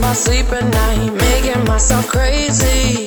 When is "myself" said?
1.64-2.06